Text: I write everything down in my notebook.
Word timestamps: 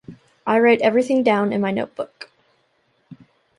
I 0.47 0.57
write 0.57 0.81
everything 0.81 1.21
down 1.21 1.53
in 1.53 1.61
my 1.61 1.69
notebook. 1.69 2.31